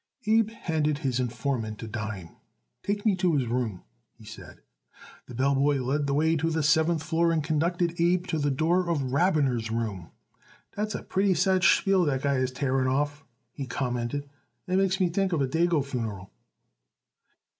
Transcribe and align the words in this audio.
Abe 0.25 0.49
handed 0.49 0.97
his 0.97 1.19
informant 1.19 1.83
a 1.83 1.87
dime. 1.87 2.29
"Take 2.81 3.05
me 3.05 3.15
to 3.17 3.35
his 3.35 3.45
room," 3.45 3.83
he 4.17 4.25
said. 4.25 4.61
The 5.27 5.35
bell 5.35 5.53
boy 5.53 5.75
led 5.83 6.07
the 6.07 6.15
way 6.15 6.35
to 6.37 6.49
the 6.49 6.63
seventh 6.63 7.03
floor 7.03 7.31
and 7.31 7.43
conducted 7.43 8.01
Abe 8.01 8.25
to 8.25 8.39
the 8.39 8.49
door 8.49 8.89
of 8.89 9.11
Rabiner's 9.13 9.69
room. 9.69 10.09
"Dat's 10.75 10.95
a 10.95 11.03
pretty 11.03 11.35
said 11.35 11.63
spiel 11.63 12.05
dat 12.05 12.23
guy 12.23 12.37
is 12.37 12.51
tearin' 12.51 12.87
off," 12.87 13.23
he 13.51 13.67
commented. 13.67 14.27
"It 14.65 14.77
makes 14.77 14.99
me 14.99 15.11
tink 15.11 15.33
of 15.33 15.41
a 15.43 15.47
dago 15.47 15.85
funeral." 15.85 16.31